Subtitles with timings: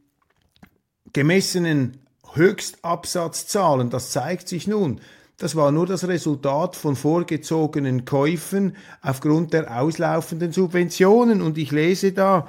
[1.13, 1.97] gemessenen
[2.35, 5.01] Höchstabsatzzahlen, das zeigt sich nun,
[5.39, 11.43] das war nur das Resultat von vorgezogenen Käufen aufgrund der auslaufenden Subventionen.
[11.43, 12.47] Und ich lese da,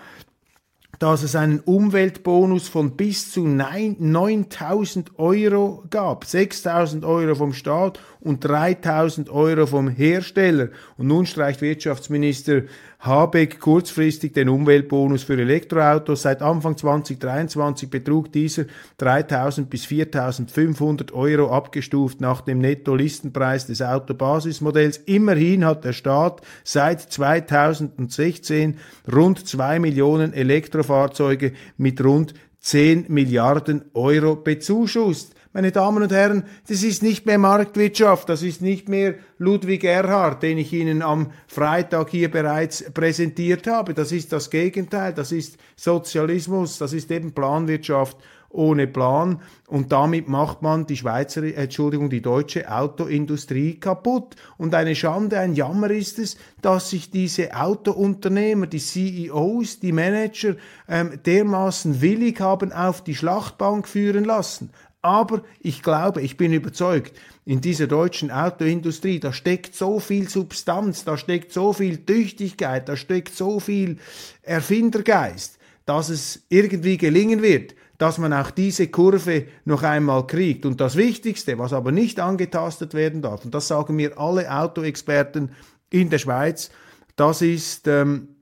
[1.00, 6.26] dass es einen Umweltbonus von bis zu 9000 Euro gab.
[6.26, 10.70] 6000 Euro vom Staat und 3000 Euro vom Hersteller.
[10.98, 12.64] Und nun streicht Wirtschaftsminister
[13.00, 16.24] Habeck kurzfristig den Umweltbonus für Elektroautos.
[16.24, 18.66] Seit Anfang 2023 betrug dieser
[18.98, 24.98] 3000 bis 4500 Euro abgestuft nach dem Netto-Listenpreis des Autobasismodells.
[25.06, 28.78] Immerhin hat der Staat seit 2016
[29.14, 35.37] rund zwei Millionen Elektrofahrzeuge mit rund 10 Milliarden Euro bezuschusst.
[35.58, 40.44] Meine Damen und Herren, das ist nicht mehr Marktwirtschaft, das ist nicht mehr Ludwig Erhard,
[40.44, 43.96] den ich Ihnen am Freitag hier bereits präsentiert habe.
[43.96, 48.18] Das ist das Gegenteil, das ist Sozialismus, das ist eben Planwirtschaft
[48.50, 54.36] ohne Plan und damit macht man die Schweizer, Entschuldigung, die deutsche Autoindustrie kaputt.
[54.58, 60.56] Und eine Schande, ein Jammer ist es, dass sich diese Autounternehmer, die CEOs, die Manager
[60.88, 64.70] ähm, dermaßen willig haben auf die Schlachtbank führen lassen.
[65.02, 71.06] Aber ich glaube, ich bin überzeugt, in dieser deutschen Autoindustrie, da steckt so viel Substanz,
[71.06, 73.98] da steckt so viel Tüchtigkeit, da steckt so viel
[74.42, 80.66] Erfindergeist, dass es irgendwie gelingen wird, dass man auch diese Kurve noch einmal kriegt.
[80.66, 85.52] Und das Wichtigste, was aber nicht angetastet werden darf, und das sagen mir alle Autoexperten
[85.90, 86.70] in der Schweiz,
[87.16, 88.37] das ist ähm,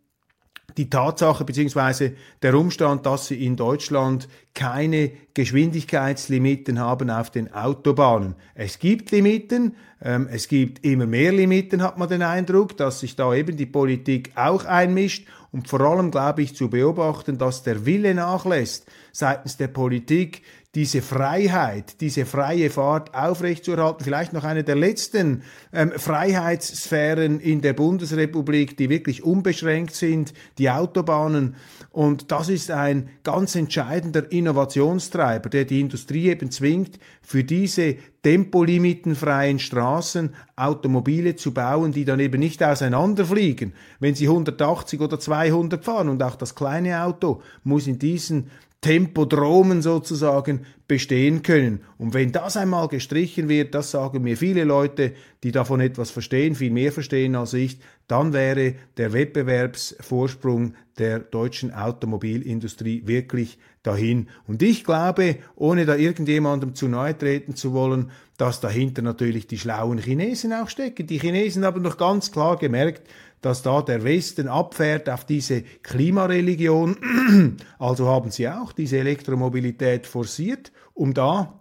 [0.78, 2.12] die Tatsache bzw.
[2.42, 8.36] der Umstand, dass sie in Deutschland keine Geschwindigkeitslimiten haben auf den Autobahnen.
[8.54, 13.16] Es gibt Limiten, ähm, es gibt immer mehr Limiten, hat man den Eindruck, dass sich
[13.16, 17.86] da eben die Politik auch einmischt und vor allem, glaube ich, zu beobachten, dass der
[17.86, 20.42] Wille nachlässt seitens der Politik,
[20.76, 24.04] diese Freiheit, diese freie Fahrt aufrechtzuerhalten.
[24.04, 30.70] Vielleicht noch eine der letzten ähm, Freiheitssphären in der Bundesrepublik, die wirklich unbeschränkt sind, die
[30.70, 31.56] Autobahnen.
[31.92, 39.60] Und das ist ein ganz entscheidender Innovationstreiber, der die Industrie eben zwingt, für diese tempolimitenfreien
[39.60, 46.10] Straßen Automobile zu bauen, die dann eben nicht auseinanderfliegen, wenn sie 180 oder 200 fahren.
[46.10, 48.50] Und auch das kleine Auto muss in diesen
[48.86, 51.80] Tempodromen sozusagen bestehen können.
[51.98, 56.54] Und wenn das einmal gestrichen wird, das sagen mir viele Leute, die davon etwas verstehen,
[56.54, 64.28] viel mehr verstehen als ich, dann wäre der Wettbewerbsvorsprung der deutschen Automobilindustrie wirklich dahin.
[64.46, 69.58] Und ich glaube, ohne da irgendjemandem zu nahe treten zu wollen, dass dahinter natürlich die
[69.58, 71.08] schlauen Chinesen auch stecken.
[71.08, 73.10] Die Chinesen haben doch ganz klar gemerkt,
[73.42, 76.98] dass da der Westen abfährt auf diese Klimareligion.
[77.80, 81.60] Also haben sie auch diese Elektromobilität forciert, um da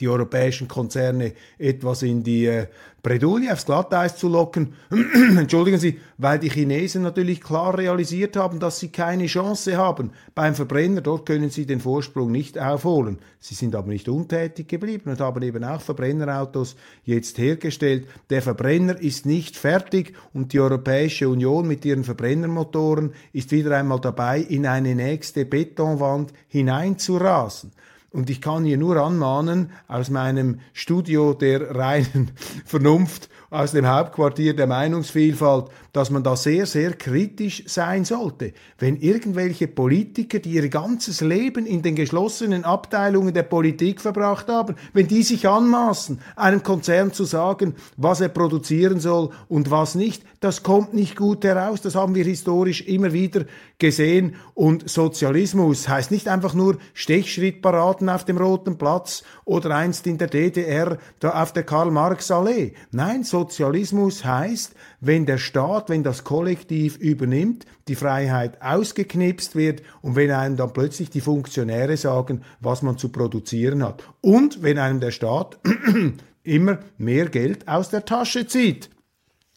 [0.00, 2.66] die europäischen Konzerne etwas in die äh,
[3.02, 4.74] Bredouille, aufs Glatteis zu locken.
[5.38, 10.10] Entschuldigen Sie, weil die Chinesen natürlich klar realisiert haben, dass sie keine Chance haben.
[10.34, 13.18] Beim Verbrenner, dort können sie den Vorsprung nicht aufholen.
[13.38, 16.74] Sie sind aber nicht untätig geblieben und haben eben auch Verbrennerautos
[17.04, 18.08] jetzt hergestellt.
[18.28, 24.00] Der Verbrenner ist nicht fertig und die Europäische Union mit ihren Verbrennermotoren ist wieder einmal
[24.00, 27.70] dabei, in eine nächste Betonwand hineinzurasen.
[28.16, 32.30] Und ich kann hier nur anmahnen, aus meinem Studio der reinen
[32.64, 35.66] Vernunft, aus dem Hauptquartier der Meinungsvielfalt,
[35.96, 38.52] dass man da sehr, sehr kritisch sein sollte.
[38.78, 44.76] Wenn irgendwelche Politiker, die ihr ganzes Leben in den geschlossenen Abteilungen der Politik verbracht haben,
[44.92, 50.22] wenn die sich anmaßen, einem Konzern zu sagen, was er produzieren soll und was nicht,
[50.40, 51.80] das kommt nicht gut heraus.
[51.80, 53.46] Das haben wir historisch immer wieder
[53.78, 54.36] gesehen.
[54.52, 60.28] Und Sozialismus heißt nicht einfach nur Stechschrittparaden auf dem Roten Platz oder einst in der
[60.28, 62.74] DDR da auf der Karl-Marx-Allee.
[62.90, 70.16] Nein, Sozialismus heißt, wenn der Staat wenn das Kollektiv übernimmt, die Freiheit ausgeknipst wird und
[70.16, 74.02] wenn einem dann plötzlich die Funktionäre sagen, was man zu produzieren hat.
[74.20, 75.58] Und wenn einem der Staat
[76.42, 78.90] immer mehr Geld aus der Tasche zieht.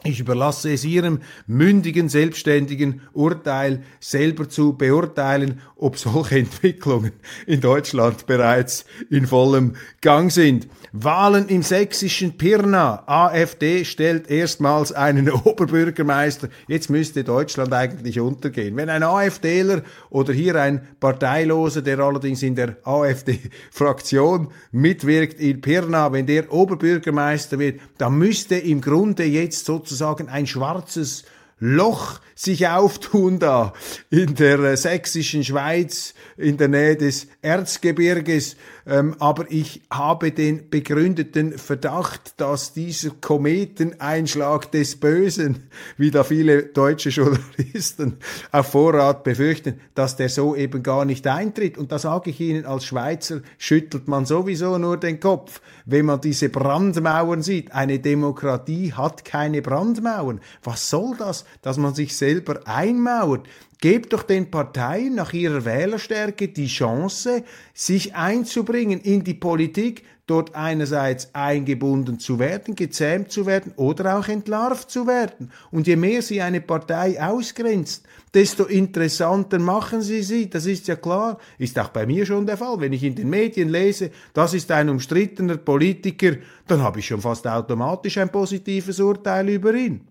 [0.05, 7.11] Ich überlasse es Ihrem mündigen, selbstständigen Urteil selber zu beurteilen, ob solche Entwicklungen
[7.45, 10.69] in Deutschland bereits in vollem Gang sind.
[10.93, 13.03] Wahlen im sächsischen Pirna.
[13.07, 16.47] AfD stellt erstmals einen Oberbürgermeister.
[16.69, 18.77] Jetzt müsste Deutschland eigentlich untergehen.
[18.77, 26.13] Wenn ein AfDler oder hier ein Parteiloser, der allerdings in der AfD-Fraktion mitwirkt in Pirna,
[26.13, 29.88] wenn der Oberbürgermeister wird, dann müsste im Grunde jetzt sozusagen
[30.27, 31.25] ein schwarzes
[31.59, 33.73] Loch sich auftun da
[34.09, 38.55] in der äh, sächsischen Schweiz, in der Nähe des Erzgebirges.
[38.87, 46.63] Ähm, aber ich habe den begründeten Verdacht, dass dieser Kometeneinschlag des Bösen, wie da viele
[46.63, 48.17] deutsche Journalisten
[48.53, 51.77] auf Vorrat befürchten, dass der so eben gar nicht eintritt.
[51.77, 55.59] Und da sage ich Ihnen, als Schweizer schüttelt man sowieso nur den Kopf,
[55.91, 57.71] wenn man diese Brandmauern sieht.
[57.71, 60.39] Eine Demokratie hat keine Brandmauern.
[60.63, 61.45] Was soll das?
[61.61, 63.47] Dass man sich selber einmauert.
[63.81, 70.53] Gebt doch den Parteien nach ihrer Wählerstärke die Chance, sich einzubringen in die Politik, dort
[70.53, 75.51] einerseits eingebunden zu werden, gezähmt zu werden oder auch entlarvt zu werden.
[75.71, 80.49] Und je mehr sie eine Partei ausgrenzt, desto interessanter machen sie sie.
[80.49, 81.39] Das ist ja klar.
[81.57, 82.81] Ist auch bei mir schon der Fall.
[82.81, 86.35] Wenn ich in den Medien lese, das ist ein umstrittener Politiker,
[86.67, 90.08] dann habe ich schon fast automatisch ein positives Urteil über ihn.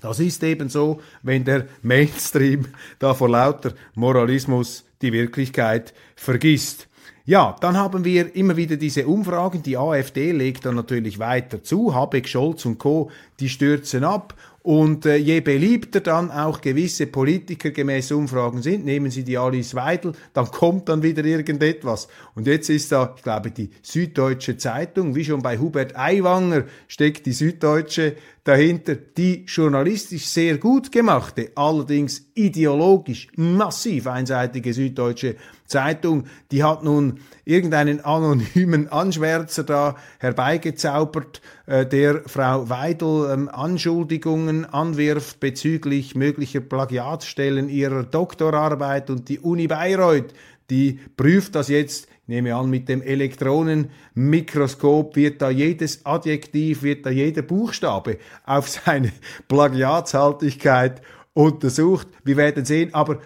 [0.00, 2.66] Das ist eben so, wenn der Mainstream
[2.98, 6.88] da vor lauter Moralismus die Wirklichkeit vergisst.
[7.24, 9.62] Ja, dann haben wir immer wieder diese Umfragen.
[9.62, 11.92] Die AfD legt dann natürlich weiter zu.
[11.92, 13.10] Habeck, Scholz und Co.,
[13.40, 14.34] die stürzen ab.
[14.66, 19.76] Und äh, je beliebter dann auch gewisse Politiker gemäß Umfragen sind, nehmen Sie die Alice
[19.76, 22.08] Weidel, dann kommt dann wieder irgendetwas.
[22.34, 27.26] Und jetzt ist da, ich glaube, die Süddeutsche Zeitung, wie schon bei Hubert Aiwanger steckt
[27.26, 36.62] die Süddeutsche dahinter die journalistisch sehr gut gemachte, allerdings ideologisch massiv einseitige Süddeutsche Zeitung, die
[36.62, 46.60] hat nun irgendeinen anonymen Anschwärzer da herbeigezaubert, der Frau Weidel ähm, Anschuldigungen anwirft bezüglich möglicher
[46.60, 50.32] Plagiatsstellen ihrer Doktorarbeit und die Uni Bayreuth,
[50.70, 57.06] die prüft das jetzt ich nehme an, mit dem Elektronenmikroskop wird da jedes Adjektiv, wird
[57.06, 59.12] da jeder Buchstabe auf seine
[59.48, 61.02] Plagiatshaltigkeit
[61.34, 62.08] untersucht.
[62.24, 63.20] Wir werden sehen, aber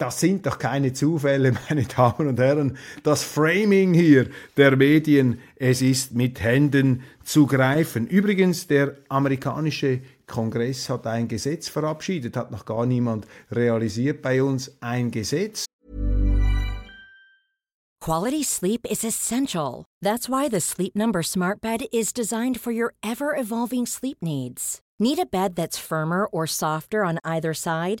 [0.00, 2.78] das sind doch keine Zufälle, meine Damen und Herren.
[3.02, 8.06] Das Framing hier der Medien, es ist mit Händen zu greifen.
[8.06, 14.72] Übrigens, der amerikanische Kongress hat ein Gesetz verabschiedet, hat noch gar niemand realisiert bei uns
[14.80, 15.66] ein Gesetz.
[18.00, 19.84] Quality sleep is essential.
[20.00, 24.80] That's why the Sleep Number Smart Bed is designed for your ever evolving sleep needs.
[24.98, 28.00] Need a bed that's firmer or softer on either side?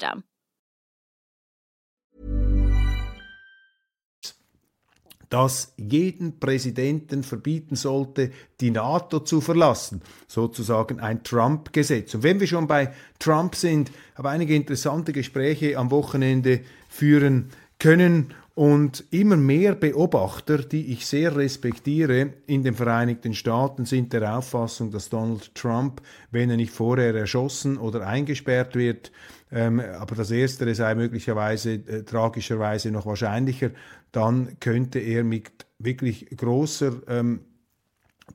[0.01, 0.23] system.
[5.29, 10.01] das jeden Präsidenten verbieten sollte, die NATO zu verlassen.
[10.27, 12.13] Sozusagen ein Trump-Gesetz.
[12.13, 17.47] Und wenn wir schon bei Trump sind, habe einige interessante Gespräche am Wochenende führen
[17.79, 24.37] können und immer mehr Beobachter, die ich sehr respektiere, in den Vereinigten Staaten sind der
[24.37, 29.13] Auffassung, dass Donald Trump, wenn er nicht vorher erschossen oder eingesperrt wird,
[29.51, 33.71] ähm, aber das Erstere sei möglicherweise äh, tragischerweise noch wahrscheinlicher,
[34.11, 37.41] dann könnte er mit wirklich großer ähm,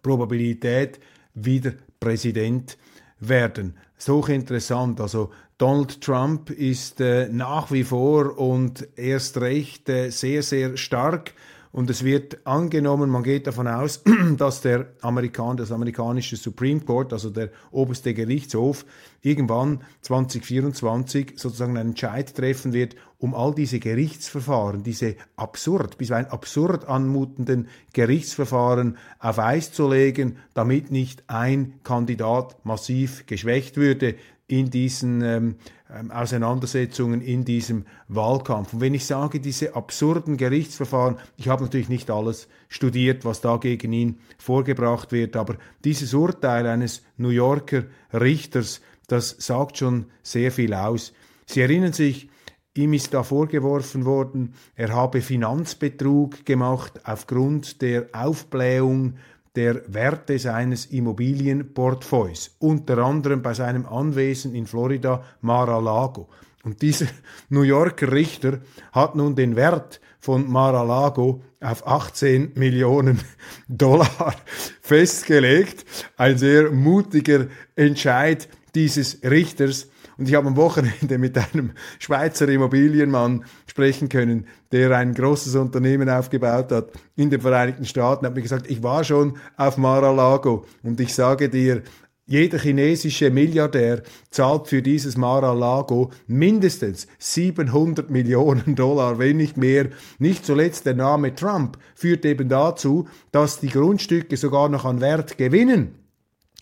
[0.02, 1.00] Probabilität
[1.34, 2.76] wieder Präsident
[3.18, 3.76] werden.
[3.96, 5.00] ist hochinteressant.
[5.00, 11.32] Also Donald Trump ist äh, nach wie vor und erst recht äh, sehr, sehr stark
[11.76, 14.02] und es wird angenommen, man geht davon aus,
[14.38, 18.86] dass der Amerikan, das amerikanische Supreme Court, also der oberste Gerichtshof,
[19.20, 26.86] irgendwann 2024 sozusagen einen Entscheid treffen wird, um all diese Gerichtsverfahren, diese absurd, bisweilen absurd
[26.88, 34.14] anmutenden Gerichtsverfahren auf Eis zu legen, damit nicht ein Kandidat massiv geschwächt würde
[34.48, 35.56] in diesen ähm,
[35.92, 38.74] ähm, Auseinandersetzungen in diesem Wahlkampf.
[38.74, 43.56] Und wenn ich sage, diese absurden Gerichtsverfahren, ich habe natürlich nicht alles studiert, was da
[43.56, 50.52] gegen ihn vorgebracht wird, aber dieses Urteil eines New Yorker Richters, das sagt schon sehr
[50.52, 51.12] viel aus.
[51.46, 52.28] Sie erinnern sich,
[52.76, 59.14] Ihm ist da vorgeworfen worden, er habe Finanzbetrug gemacht aufgrund der Aufblähung
[59.56, 66.28] der Werte seines Immobilienportfolios, unter anderem bei seinem Anwesen in Florida Mar-a-Lago.
[66.62, 67.06] Und dieser
[67.48, 68.60] New Yorker Richter
[68.92, 73.20] hat nun den Wert von Mar-a-Lago auf 18 Millionen
[73.68, 74.34] Dollar
[74.82, 75.84] festgelegt.
[76.16, 79.88] Ein sehr mutiger Entscheid dieses Richters.
[80.18, 86.08] Und ich habe am Wochenende mit einem Schweizer Immobilienmann sprechen können, der ein großes Unternehmen
[86.08, 91.00] aufgebaut hat in den Vereinigten Staaten, hat mir gesagt, ich war schon auf Mar-a-Lago und
[91.00, 91.82] ich sage dir,
[92.28, 99.90] jeder chinesische Milliardär zahlt für dieses Mar-a-Lago mindestens 700 Millionen Dollar, wenn nicht mehr.
[100.18, 105.38] Nicht zuletzt der Name Trump führt eben dazu, dass die Grundstücke sogar noch an Wert
[105.38, 106.05] gewinnen.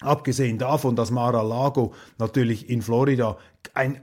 [0.01, 3.39] Abgesehen davon, dass Mar-a-Lago natürlich in Florida
[3.75, 4.01] ein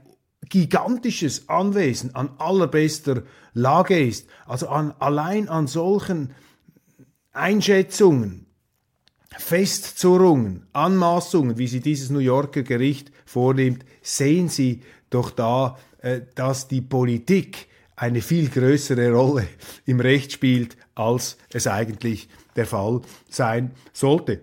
[0.48, 3.22] gigantisches Anwesen an allerbester
[3.54, 4.28] Lage ist.
[4.46, 6.34] Also an, allein an solchen
[7.32, 8.46] Einschätzungen,
[9.38, 16.68] Festzurrungen, Anmaßungen, wie sie dieses New Yorker Gericht vornimmt, sehen Sie doch da, äh, dass
[16.68, 19.46] die Politik eine viel größere Rolle
[19.86, 24.40] im Recht spielt, als es eigentlich der Fall sein sollte.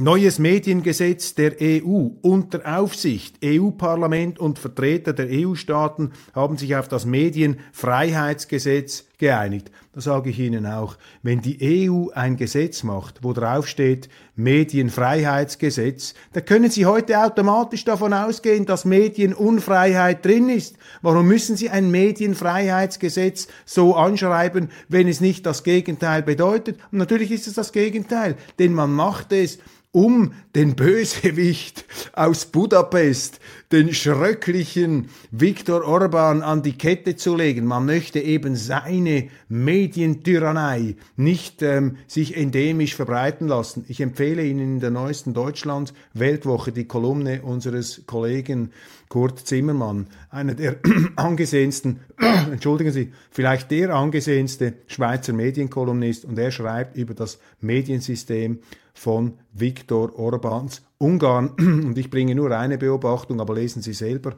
[0.00, 3.38] Neues Mediengesetz der EU unter Aufsicht.
[3.44, 9.70] EU-Parlament und Vertreter der EU-Staaten haben sich auf das Medienfreiheitsgesetz geeinigt.
[9.92, 16.14] Da sage ich Ihnen auch, wenn die EU ein Gesetz macht, wo drauf steht Medienfreiheitsgesetz,
[16.32, 20.76] da können Sie heute automatisch davon ausgehen, dass Medienunfreiheit drin ist.
[21.02, 26.78] Warum müssen Sie ein Medienfreiheitsgesetz so anschreiben, wenn es nicht das Gegenteil bedeutet?
[26.92, 29.58] Und natürlich ist es das Gegenteil, denn man macht es
[29.90, 33.40] um den Bösewicht aus Budapest,
[33.72, 37.66] den schröcklichen Viktor Orban an die Kette zu legen.
[37.66, 43.84] Man möchte eben seine Medientyrannei nicht ähm, sich endemisch verbreiten lassen.
[43.88, 48.72] Ich empfehle Ihnen in der neuesten Deutschland Weltwoche die Kolumne unseres Kollegen
[49.08, 50.76] Kurt Zimmermann, einer der
[51.16, 52.00] angesehensten,
[52.50, 58.60] entschuldigen Sie, vielleicht der angesehenste Schweizer Medienkolumnist und er schreibt über das Mediensystem
[58.92, 61.50] von Viktor Orbans Ungarn.
[61.58, 64.36] Und ich bringe nur eine Beobachtung, aber lesen Sie selber.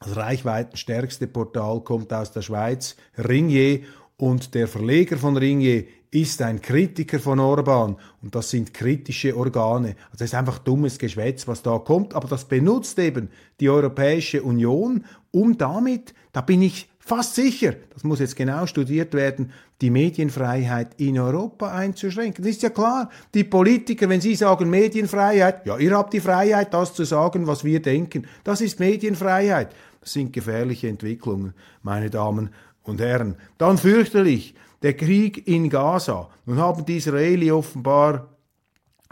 [0.00, 3.82] Das reichweitenstärkste Portal kommt aus der Schweiz, Ringier,
[4.16, 9.96] und der Verleger von Ringier ist ein Kritiker von Orban und das sind kritische Organe.
[10.12, 14.42] Also es ist einfach dummes Geschwätz, was da kommt, aber das benutzt eben die Europäische
[14.42, 19.88] Union, um damit, da bin ich fast sicher, das muss jetzt genau studiert werden, die
[19.88, 22.44] Medienfreiheit in Europa einzuschränken.
[22.44, 26.74] Das ist ja klar, die Politiker, wenn sie sagen Medienfreiheit, ja, ihr habt die Freiheit,
[26.74, 28.26] das zu sagen, was wir denken.
[28.44, 29.74] Das ist Medienfreiheit.
[30.00, 32.50] Das sind gefährliche Entwicklungen, meine Damen
[32.82, 33.36] und Herren.
[33.58, 36.28] Dann fürchterlich, der Krieg in Gaza.
[36.44, 38.28] Nun haben die Israeli offenbar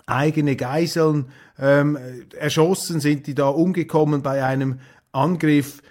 [0.06, 1.26] eigene Geiseln
[1.58, 1.98] ähm,
[2.36, 4.80] erschossen, sind die da umgekommen bei einem
[5.12, 5.82] Angriff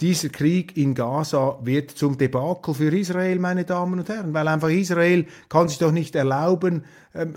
[0.00, 4.68] dieser Krieg in Gaza wird zum Debakel für Israel, meine Damen und Herren, weil einfach
[4.68, 7.34] Israel kann sich doch nicht erlauben, ähm,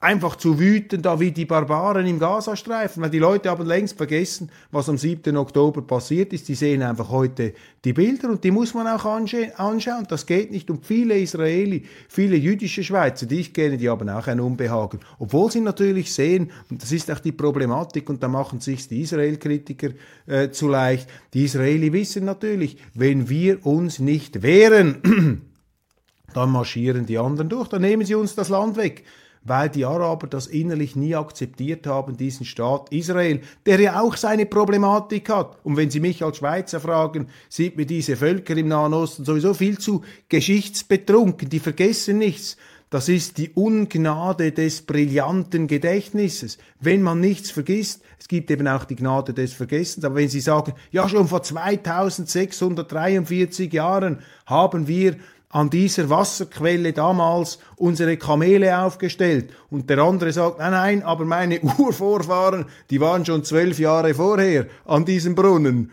[0.00, 4.48] einfach zu wüten, da wie die Barbaren im Gazastreifen, weil die Leute haben längst vergessen,
[4.70, 5.36] was am 7.
[5.36, 6.46] Oktober passiert ist.
[6.48, 7.52] Die sehen einfach heute
[7.84, 10.06] die Bilder und die muss man auch anschauen.
[10.08, 10.70] Das geht nicht.
[10.70, 15.00] Und viele Israeli, viele jüdische Schweizer, die ich kenne, die haben auch ein Unbehagen.
[15.18, 19.00] Obwohl sie natürlich sehen, und das ist auch die Problematik, und da machen sich die
[19.00, 19.90] Israel-Kritiker
[20.26, 25.42] äh, zu leicht, die Israeli wissen natürlich, wenn wir uns nicht wehren,
[26.34, 29.02] dann marschieren die anderen durch, dann nehmen sie uns das Land weg
[29.48, 34.46] weil die Araber das innerlich nie akzeptiert haben, diesen Staat Israel, der ja auch seine
[34.46, 35.58] Problematik hat.
[35.64, 39.54] Und wenn Sie mich als Schweizer fragen, sind mir diese Völker im Nahen Osten sowieso
[39.54, 42.56] viel zu geschichtsbetrunken, die vergessen nichts.
[42.90, 46.56] Das ist die Ungnade des brillanten Gedächtnisses.
[46.80, 50.40] Wenn man nichts vergisst, es gibt eben auch die Gnade des Vergessens, aber wenn Sie
[50.40, 55.16] sagen, ja schon vor 2643 Jahren haben wir
[55.50, 59.50] an dieser Wasserquelle damals unsere Kamele aufgestellt.
[59.70, 64.66] Und der andere sagt, nein, nein, aber meine Urvorfahren, die waren schon zwölf Jahre vorher
[64.84, 65.90] an diesem Brunnen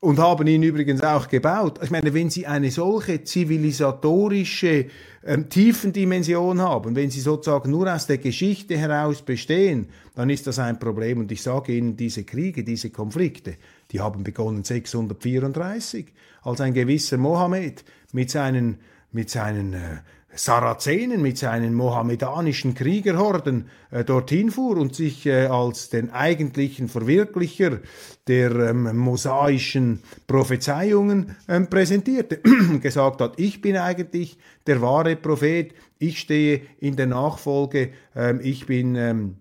[0.00, 1.80] und haben ihn übrigens auch gebaut.
[1.82, 4.86] Ich meine, wenn Sie eine solche zivilisatorische
[5.24, 10.60] ähm, Tiefendimension haben, wenn Sie sozusagen nur aus der Geschichte heraus bestehen, dann ist das
[10.60, 11.18] ein Problem.
[11.18, 13.56] Und ich sage Ihnen, diese Kriege, diese Konflikte,
[13.90, 16.06] die haben begonnen 634,
[16.42, 18.78] als ein gewisser Mohammed mit seinen
[19.12, 19.98] mit seinen äh,
[20.34, 27.80] Sarazenen, mit seinen mohammedanischen Kriegerhorden äh, dorthin fuhr und sich äh, als den eigentlichen Verwirklicher
[28.26, 32.40] der ähm, mosaischen Prophezeiungen ähm, präsentierte,
[32.80, 38.66] gesagt hat, ich bin eigentlich der wahre Prophet, ich stehe in der Nachfolge, ähm, ich
[38.66, 39.36] bin ähm,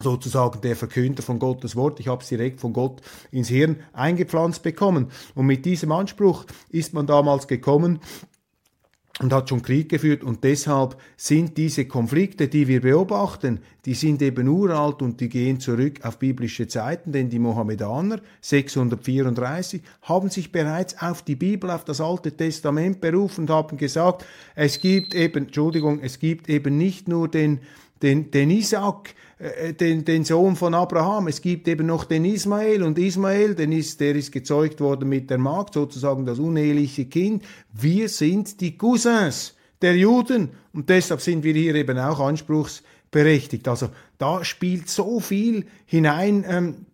[0.00, 2.00] sozusagen der Verkünder von Gottes Wort.
[2.00, 5.10] Ich habe es direkt von Gott ins Hirn eingepflanzt bekommen.
[5.34, 8.00] Und mit diesem Anspruch ist man damals gekommen
[9.20, 10.22] und hat schon Krieg geführt.
[10.22, 15.60] Und deshalb sind diese Konflikte, die wir beobachten, die sind eben uralt und die gehen
[15.60, 21.84] zurück auf biblische Zeiten, denn die Mohammedaner 634 haben sich bereits auf die Bibel, auf
[21.84, 27.08] das Alte Testament berufen und haben gesagt, es gibt eben, Entschuldigung, es gibt eben nicht
[27.08, 27.60] nur den
[28.02, 31.28] den, den Isaac, äh, den, den Sohn von Abraham.
[31.28, 35.30] Es gibt eben noch den Ismael und Ismael, den ist, der ist gezeugt worden mit
[35.30, 37.44] der Magd, sozusagen das uneheliche Kind.
[37.72, 43.68] Wir sind die Cousins der Juden und deshalb sind wir hier eben auch anspruchsberechtigt.
[43.68, 46.44] Also da spielt so viel hinein.
[46.48, 46.86] Ähm,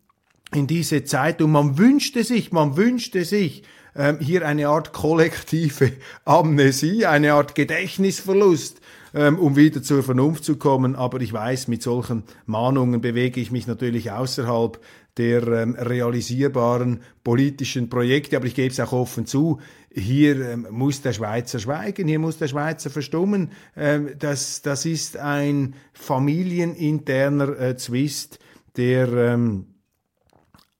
[0.57, 3.63] in diese Zeit und man wünschte sich, man wünschte sich,
[3.97, 5.93] ähm, hier eine Art kollektive
[6.25, 8.81] Amnesie, eine Art Gedächtnisverlust,
[9.15, 10.97] ähm, um wieder zur Vernunft zu kommen.
[10.97, 14.81] Aber ich weiß, mit solchen Mahnungen bewege ich mich natürlich außerhalb
[15.17, 18.37] der ähm, realisierbaren politischen Projekte.
[18.37, 19.61] Aber ich gebe es auch offen zu,
[19.93, 23.53] hier ähm, muss der Schweizer schweigen, hier muss der Schweizer verstummen.
[23.77, 28.41] Ähm, das, das ist ein familieninterner äh, Zwist,
[28.77, 29.67] der ähm,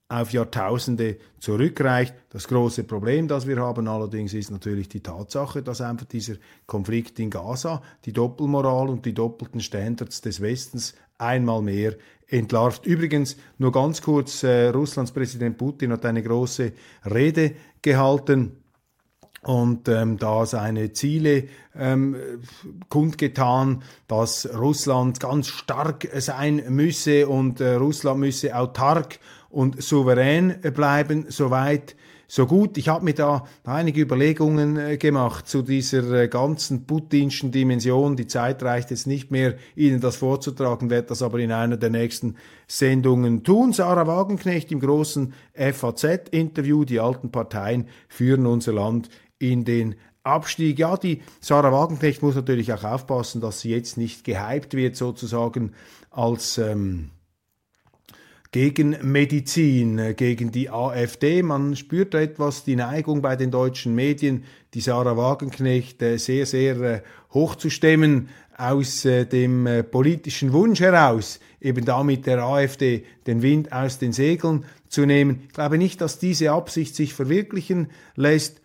[0.07, 2.13] auf Jahrtausende zurückreicht.
[2.29, 6.35] Das große Problem, das wir haben allerdings, ist natürlich die Tatsache, dass einfach dieser
[6.67, 11.95] Konflikt in Gaza die Doppelmoral und die doppelten Standards des Westens einmal mehr
[12.27, 12.85] entlarvt.
[12.85, 16.73] Übrigens, nur ganz kurz, äh, Russlands Präsident Putin hat eine große
[17.05, 18.57] Rede gehalten
[19.45, 22.15] und ähm, da seine Ziele ähm,
[22.89, 29.19] kundgetan, dass Russland ganz stark sein müsse und äh, Russland müsse autark
[29.55, 31.95] und souverän bleiben, soweit
[32.27, 32.77] so gut.
[32.77, 38.17] Ich habe mir da einige Überlegungen äh, gemacht zu dieser äh, ganzen putinschen Dimension.
[38.17, 41.89] Die Zeit reicht jetzt nicht mehr, Ihnen das vorzutragen, werde das aber in einer der
[41.89, 42.35] nächsten
[42.67, 43.71] Sendungen tun.
[43.71, 46.83] Sarah Wagenknecht im großen FAZ-Interview.
[46.83, 49.07] Die alten Parteien führen unser Land
[49.39, 50.79] in den Abstieg.
[50.79, 55.71] Ja, die Sarah Wagenknecht muss natürlich auch aufpassen, dass sie jetzt nicht gehypt wird, sozusagen
[56.11, 57.11] als ähm,
[58.55, 61.43] Gegenmedizin äh, gegen die AfD.
[61.43, 66.79] Man spürt etwas die Neigung bei den deutschen Medien, die Sarah Wagenknecht äh, sehr, sehr
[66.79, 67.01] äh,
[67.33, 73.99] hoch zu stemmen aus dem politischen Wunsch heraus, eben damit der AfD den Wind aus
[73.99, 75.41] den Segeln zu nehmen.
[75.49, 78.61] Ich glaube nicht, dass diese Absicht sich verwirklichen lässt.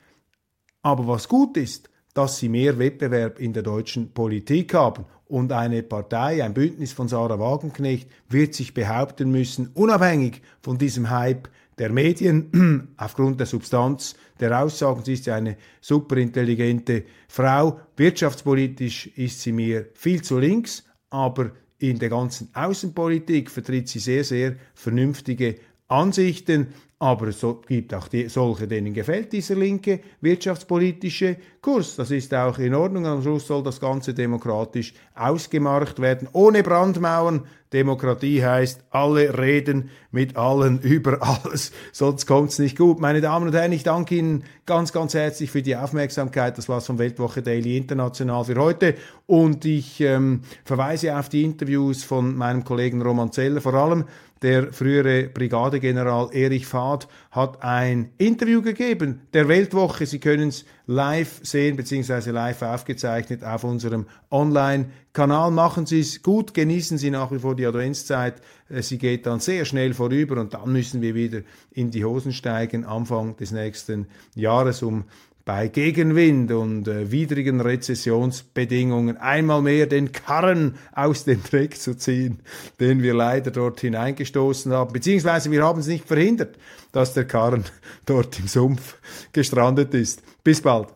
[0.83, 5.83] Aber was gut ist, dass sie mehr Wettbewerb in der deutschen Politik haben und eine
[5.83, 11.90] Partei, ein Bündnis von Sarah Wagenknecht wird sich behaupten müssen, unabhängig von diesem Hype der
[11.90, 15.05] Medien, aufgrund der Substanz der Aussagen.
[15.05, 17.81] Sie ist ja eine superintelligente Frau.
[17.96, 24.25] Wirtschaftspolitisch ist sie mir viel zu links, aber in der ganzen Außenpolitik vertritt sie sehr,
[24.25, 25.57] sehr vernünftige
[25.88, 26.68] Ansichten
[27.02, 31.96] aber es gibt auch die, solche, denen gefällt dieser linke wirtschaftspolitische Kurs.
[31.96, 33.06] Das ist auch in Ordnung.
[33.06, 37.46] Am Schluss soll das Ganze demokratisch ausgemacht werden, ohne Brandmauern.
[37.72, 43.00] Demokratie heißt, alle reden mit allen über alles, sonst kommt's nicht gut.
[43.00, 46.58] Meine Damen und Herren, ich danke Ihnen ganz, ganz herzlich für die Aufmerksamkeit.
[46.58, 48.94] Das war's vom Weltwoche Daily International für heute.
[49.26, 54.04] Und ich ähm, verweise auf die Interviews von meinem Kollegen Roman Zeller, vor allem
[54.42, 60.07] der frühere Brigadegeneral Erich Fahd hat ein Interview gegeben der Weltwoche.
[60.07, 65.50] Sie können es live sehen beziehungsweise live aufgezeichnet auf unserem Online-Kanal.
[65.50, 68.40] Machen Sie es gut, genießen Sie nach wie vor die Adventszeit.
[68.70, 72.33] Äh, sie geht dann sehr schnell vorüber und dann müssen wir wieder in die Hosen
[72.33, 75.05] steigen Anfang des nächsten Jahres, um
[75.44, 82.40] bei Gegenwind und äh, widrigen Rezessionsbedingungen einmal mehr den Karren aus dem Dreck zu ziehen,
[82.79, 84.92] den wir leider dort hineingestoßen haben.
[84.92, 86.57] Beziehungsweise wir haben es nicht verhindert,
[86.92, 87.64] dass der Karren
[88.07, 88.96] dort im Sumpf
[89.33, 90.22] gestrandet ist.
[90.44, 90.88] Bis bald.